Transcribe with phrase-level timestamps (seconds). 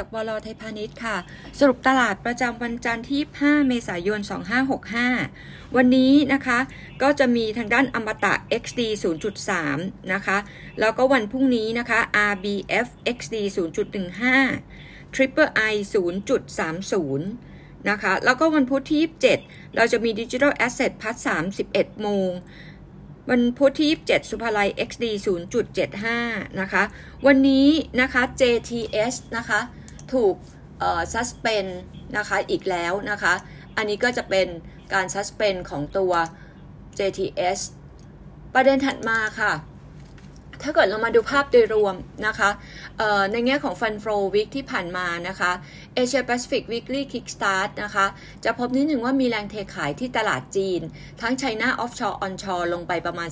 [0.00, 1.16] จากบลไทยพาณิชย์ค่ะ
[1.58, 4.20] สรุปตลาดประจำวันจันทร์ที่ 5 เมษายน
[4.98, 6.58] 2565 วันนี้นะคะ
[7.02, 8.80] ก็จะมีทางด้านอมตะ XD
[9.46, 10.38] 0.3 นะคะ
[10.80, 11.98] แล้วก็วันพรุ่งนี้นะคะ
[12.32, 12.86] RBF
[13.16, 13.36] XD
[14.36, 15.74] 0.15 Triple I
[16.60, 17.20] 0.30
[17.90, 19.02] นะคะ แล้วก็วันพุธที่
[19.40, 21.16] 27 เราจะมี Digital Asset พัด
[21.58, 22.30] 31 โมง
[23.30, 25.04] วันพุธที่27สุภาลัย XD
[25.82, 26.82] 0.75 นะคะ
[27.26, 27.68] วันนี้
[28.00, 29.60] นะคะ JTS นะคะ
[30.12, 30.34] ถูก
[30.78, 31.70] เอ่อ suspend
[32.16, 33.34] นะคะอีกแล้วนะคะ
[33.76, 34.46] อันนี้ก็จะเป็น
[34.92, 36.12] การ suspend ของตัว
[36.98, 37.58] JTS
[38.54, 39.52] ประเด็นถัดมาค่ะ
[40.64, 41.94] ถ้าเกิดเรามาดูภาพโดยรวม
[42.26, 42.50] นะคะ
[43.32, 45.50] ในแง่ของ Fund Flow Week ที่ผ่านมานะคะ
[45.96, 48.06] Asia Pacific Weekly Kickstart นะคะ
[48.44, 50.80] จะพบนิดหนึ่งว่ามีแรงเทขายที่ตลาดจีน
[51.20, 53.28] ทั้ง China Offshore Onshore ลงไปประมาณ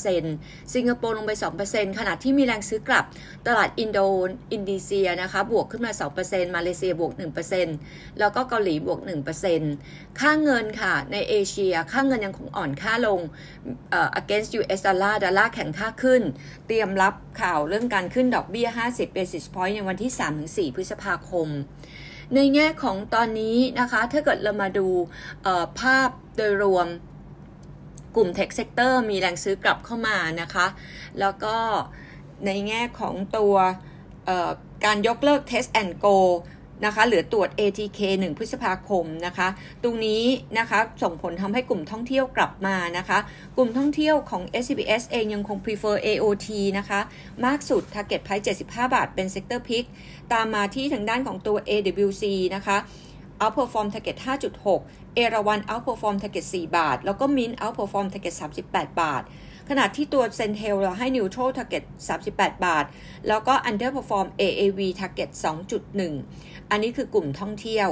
[0.00, 1.32] 4-7%สิงคโปร์ลงไป
[1.66, 3.04] 2%ขณะที่มีแรงซื้อกลับ
[3.46, 3.98] ตลาดอินโด
[4.52, 5.92] อินดีเซียนะคะ บวกขึ้นมา
[6.24, 7.12] 2%มาเลเซียบวก
[7.66, 9.00] 1%แล้วก็เกาหลีบวก
[9.60, 13.20] 1%ค่าเงินค่ะ ในเอเชียค่าเงินยังคงอ่อนค่าลง
[14.20, 16.22] against US dollar ดอลลาร์แข็งค่าขึ้น
[16.66, 20.12] เตรียมรับข่าวเรื่องการขึ้นดอกเบี้ย 50 basis point ในวันที่
[20.70, 21.48] 3-4 พฤษภาคม
[22.34, 24.88] ในแง่ของตอนนี้นะคะ ถ้าเกิดเรามาดู
[25.80, 26.86] ภาพโดยรวม
[28.16, 30.66] กลุ่ม Tech Sector มีแรงซื้อกลับเข้ามานะคะ
[31.20, 31.56] แล้วก็
[32.46, 33.54] ในแง่ของตัว
[34.84, 36.16] การยกเลิก Test and Go
[36.84, 39.48] นะคะหลือตรวจ ATK 1 พฤษภาคมนะคะ
[39.82, 40.24] ตรงนี้
[40.58, 43.18] นะคะส่งผลทำให้กลุ่มท่องเที่ยวกลับมานะคะ
[43.56, 46.48] กลุ่มท่องเที่ยวของ SBS เองยังคง prefer AOT
[46.78, 47.00] นะคะ
[47.44, 49.84] มากสุด target price 75 บาท เป็น sector pick
[50.32, 52.24] ตามมาที่ทางด้านของตัว AWC
[52.56, 52.76] นะคะ
[53.42, 54.16] outperform target
[54.66, 58.34] 5.6 เอราวัน outperform target 4 บาท แล้วก็ Mint outperform target
[58.68, 59.22] 38 บาท
[59.68, 61.84] ขณะที่ตัว Centel เราให้ neutral target
[62.24, 62.84] 38 บาท
[63.28, 65.30] แล้วก็ underperform AAV target
[66.00, 67.90] 2.1 อันนี้คือกลุ่มท่องเที่ยว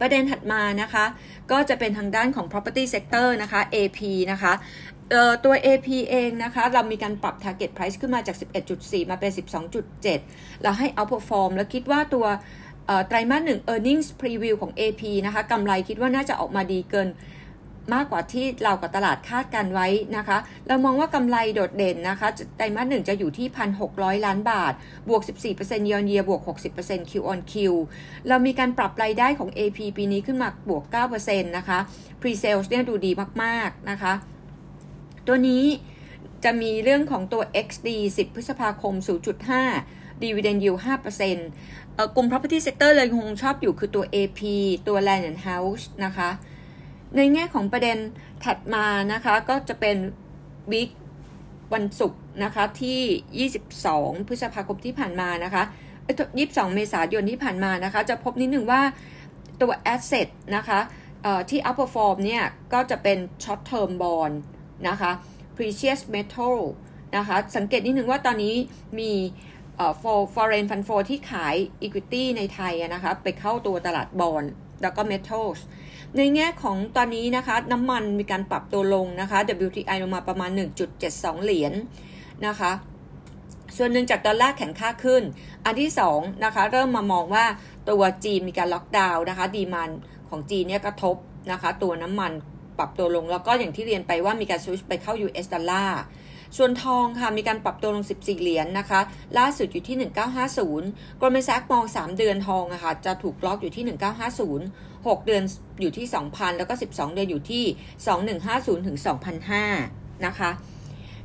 [0.00, 1.04] ประเด็นถัดมานะคะ
[1.50, 4.00] ก็จะเป็นทางด้านของ property sector นะคะ AP
[4.32, 4.52] นะคะ
[5.44, 8.36] ตัว AP เองนะคะ เรามีการปรับ target price ขึ้นมาจาก
[8.72, 9.32] 11.4 มาเป็น
[9.96, 12.26] 12.7 เราให้ outperform แล้วคิดว่าตัว
[13.06, 17.08] ไตรมาสหนึ่ง earnings preview ของ AP นะคะกำไรคิดว่าน่าจะออกมาดีเกิน
[17.94, 23.46] มากกว่าที่เรากับตลาดคาดการไว้นะคะ เรามองว่ากำไรโดดเด่นนะคะไตรมาสหนึ่งจะอยู่ที่
[23.86, 24.72] 1,600 ล้านบาท
[25.08, 26.42] บวก 14% year on year บวก
[26.76, 27.54] 60% Q on Q
[28.28, 30.84] เรามีการปรับรายได้ของ AP ปีนี้ขึ้นมาบวก
[31.16, 31.78] 9%นะคะ
[32.20, 33.10] pre sales เนี่ยดูดี
[33.42, 34.12] มาก ๆ นะคะ
[35.26, 35.64] ตัวนี้
[36.44, 38.94] จะมีเรื่องของตัว XD 10 พฤษภาคม
[39.58, 40.80] 0.5 dividend yield
[41.44, 44.40] 5%กลุ่ม property sector เลยคงชอบอยู่คือตัว AP
[44.88, 46.30] ตัว land and house นะคะ
[47.16, 47.98] ในแง่ของประเด็น
[48.44, 49.96] ถัดมานะคะก็จะเป็น
[50.72, 50.90] วิก
[51.74, 53.48] วันศุกร์นะคะที่
[53.90, 55.62] 22 พฤษภาคมที่ผ่านมานะคะ
[56.18, 58.82] 22 เมษายนที่ผ่านมานะคะจะพบนิดหนึ่งว่า
[59.60, 60.80] ตัว asset นะคะ
[61.50, 64.34] ที่ outperform เนี่ยก็จะเป็น short term bond
[64.88, 65.10] นะคะ
[65.56, 66.56] precious metal
[67.16, 68.54] นะคะสังเกตนิดหนึ่งว่าตอนนี้
[68.98, 69.12] มี
[70.34, 74.44] foreign fund flow ที่ขาย equity ในไทยนะคะไปเข้าตัวตลาดบอล
[74.82, 75.60] แล้วก็ metals
[76.16, 80.50] ในแง่ของตอนนี้นะคะ น้ำมันมีการปรับตัวลงนะคะ WTI ลงมาประมาณ
[80.96, 81.74] 1.72 เหรียญน
[82.46, 82.72] นะคะ
[83.76, 85.22] ส่วนหนึ่งจากดอลลาร์แข็งค่าขึ้น
[85.64, 87.44] อันที่2นะคะ เริ่มมามองว่า
[87.90, 89.90] ตัวจีนมีการล็อกดาวน์นะคะ ดีมัน
[90.28, 91.16] ของจีนเนี่ยกระทบ
[91.52, 92.32] นะคะ ตัวน้ำมัน
[92.78, 96.00] ปรับตัวลงแล้วก็อย่างที่เรียนไปว่ามีการสวิชไปเข้า US ดอลลาร์
[96.56, 99.00] ส่วนทองค่ะมีการปรับตัวลง 14 เหรียญนนะคะ
[99.38, 99.96] ล่าสุดอยู่ที่
[100.60, 103.84] 1950กรมแซกมอง 3 เดือนทองอะคะ่ะจะถูกล็อกอยู่ที่
[104.50, 105.42] 1950 6 เดือน
[105.80, 107.64] อยู่ที่ 2,000 แล้วก็ 12 เดือนอยู่ที่
[108.24, 108.98] 2150 ถึง
[109.60, 110.50] 2,005นะคะ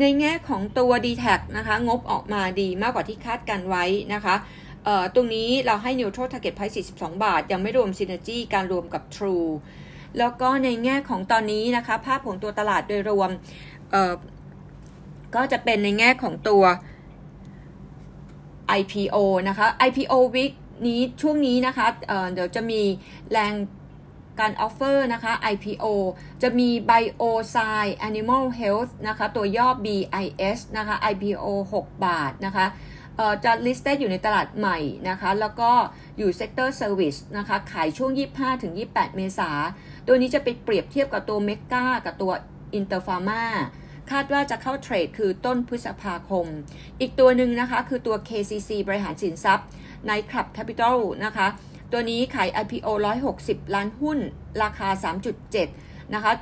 [0.00, 1.24] ในแง่ของตัว d t แท
[1.56, 4.34] นะคะ งบออกมาดีมากกว่าที่คาดการไว้นะคะ
[5.14, 9.50] ตรงนี้เราให้ neutral target price 42 บาท ยังไม่รวม synergy การรวมกับ True
[10.18, 13.30] แล้วก็ในแง่ของตอนนี้นะคะ ภาพของตัวตลาดโดยรวม
[15.34, 16.64] ก็จะเป็นในแง่ของตัว
[18.80, 19.16] IPO
[19.48, 20.52] นะคะ IPO week
[20.86, 22.82] นี้ช่วงนี้นะคะเเดี๋ยวจะมี
[23.30, 23.54] ราย
[24.40, 25.86] การ offer นะคะ IPO
[26.42, 32.66] จะมี Biosci Animal Health นะคะ ตัวย่อ BIS นะคะ IPO 6 บาทนะคะ
[33.44, 35.70] จะ listed อยู่ในตลาด mai นะคะ แล้วก็
[36.18, 38.10] อยู่ sector service นะคะ ขายช่วง
[38.64, 39.50] 25-28 เมษา
[40.06, 42.32] ตัวนี้จะไปเปรียบเทียบกับตัว MEGA กับตัว
[42.78, 43.44] Interpharma
[44.10, 46.46] คาดว่าจะเข้าเทรดคือต้นพฤษภาคม
[47.00, 49.66] อีกตัวหนึ่งนะคะ คือตัว KCC บริหารสินทรัพย์
[50.06, 51.46] Knight Club Capital นะคะ
[51.92, 52.88] ตัวนี้ขาย IPO
[53.30, 54.18] 160 ล้านหุ้น
[54.62, 54.88] ราคา
[55.52, 56.32] 3.7 นะคะ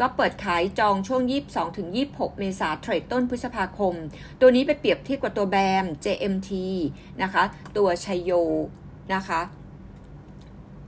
[0.00, 3.94] ก็เปิดขายจองช่วง 22 ถึง 26 เมษาเทรดต้นพฤษภาคม
[4.40, 6.50] ตัวนี้ไปเปรียบเทียบกับตัว BAM JMT
[7.22, 7.42] นะคะ
[7.76, 8.30] ตัว CHAYO
[9.14, 9.40] นะคะ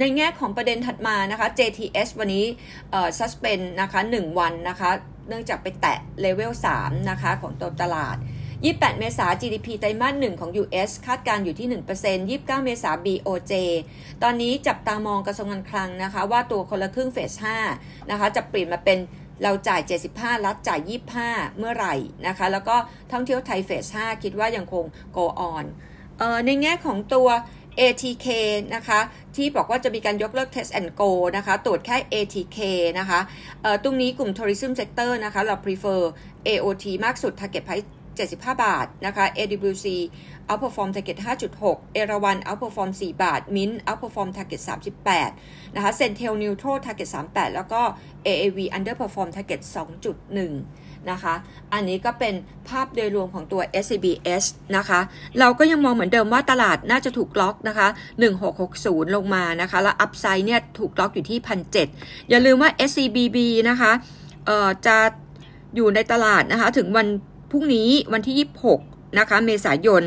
[0.00, 2.44] ในแง่ของประเด็นถัดมานะคะ JTS วันนี้
[2.90, 4.90] เอ่อ suspend นะคะ 1 วันนะคะ
[5.28, 8.16] เนื่องจากไปแตะเลเวล3นะคะของตัวตลาด
[8.60, 13.52] 28 เมษา GDP ไตรมาส1ของ US คาดการอยู่ที่ 1% 29 เมษา BOJ
[14.22, 17.32] ตอนนี้จับตามองกระทรวงการคลังนะคะ ว่าตัวคนละครึ่งเฟส
[17.72, 18.98] 5นะคะ จะเปลี่ยนมาเป็น
[19.42, 19.80] เราจ่าย
[20.12, 20.80] 75 รัฐจ่าย
[21.20, 21.94] 25 เมื่อไหร่
[22.26, 22.76] นะคะ แล้วก็
[23.12, 24.84] ท่องเที่ยวไทยเฟส 5 คิดว่ายังคง
[25.16, 25.64] go on
[26.18, 27.28] เออในแง่ของตัว
[27.80, 28.26] ATK
[28.74, 29.00] นะคะ
[29.36, 32.58] ที่บอกว่าจะมีการยกเลิก Test and Go นะคะตรวจแค่ ATK
[32.98, 33.20] นะคะ
[33.84, 36.00] ตรงนี้กลุ่ม Tourism Sector นะคะเรา prefer
[36.46, 37.88] AOT มากสุด Target Price
[38.18, 39.86] 75 บาทนะคะ AWC
[40.48, 41.18] outperform target
[41.60, 44.60] 5.6 เอราวัน outperform 4 บาท Mint outperform target
[45.18, 47.80] 38 นะคะ Centel neutral target 38 แล้วก็
[48.26, 49.60] AAV underperform target
[50.34, 51.34] 2.1 นะคะ
[51.72, 52.34] อันนี้ก็เป็น
[52.68, 54.44] ภาพโดยรวมของตัว SCBS
[54.76, 55.00] นะคะ
[55.38, 57.88] เราก็ยังมองเหมือนเดิมว่าตลาดน่าจะถูกล็อกนะคะ
[58.52, 61.38] 1660 ลงมานะคะ แล้วอัพไซด์เนี่ยถูกล็อกอยู่ที่
[61.84, 63.38] 1,700 อย่าลืมว่า SCBB
[63.68, 63.92] นะคะ
[64.46, 64.96] เอ่อ จะ
[65.76, 67.06] อยู่ในตลาดนะคะ ถึงวัน
[67.54, 68.36] รุ่งนี้วันที่
[68.76, 70.02] 26 นะคะ เมษายน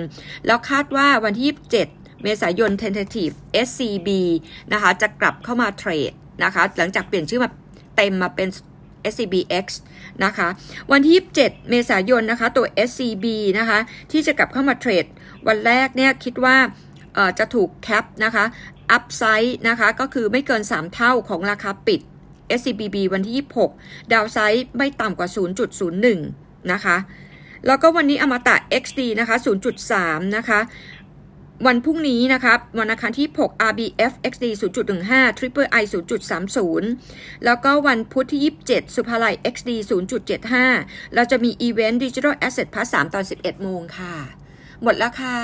[0.46, 3.34] แล้วคาดว่าวันที่ 27 เมษายน tentative
[3.68, 4.10] SCB
[4.74, 6.12] นะคะ จะกลับเข้ามาเทรด
[6.44, 7.50] นะคะ หลังจากเปลี่ยนชื่อมา
[7.96, 8.48] เต็มมาเป็น
[9.12, 9.66] SCBX
[10.26, 10.48] นะคะ
[10.92, 11.14] วันที่
[11.44, 13.26] 27 เมษายนนะคะ ตัว SCB
[13.60, 13.80] นะคะ
[14.12, 15.06] ที่จะกลับเข้ามาเทรด
[15.48, 16.58] วันแรกเนี่ยคิดว่า
[17.40, 18.46] จะถูกแคปนะคะ
[18.92, 22.02] อัพไซด์นะคะ ก็คือไม่เกิน 3 เท่าของราคาปิด
[22.60, 23.36] SCBB วันที่
[23.74, 25.30] 26 ดาวไซด์ไม่ต่ำกว่า
[26.00, 26.98] 0.01 นะคะ
[27.66, 29.36] แล้วก็วันนี้อมตะ XD นะคะ
[29.86, 30.60] 0.3 นะคะ
[31.66, 34.46] วันพรุ่งนี้นะคะวันอังคารที่ 6 RBF XD
[34.92, 35.84] 0.15 Triple I
[36.64, 39.72] 0.30 แล้วก็วันพุธที่ 27 สุภาลัย XD
[40.42, 44.16] 0.75 เราจะมีอีเวนต์ Digital Asset Plus 3 ตอน 11 โมงค่ะ
[44.84, 45.38] หมดแล้วค่ะ